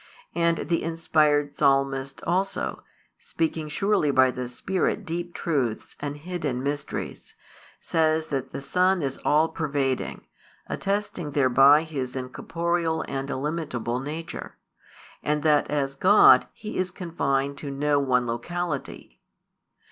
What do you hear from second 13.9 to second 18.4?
nature, and that as God He is confined to no one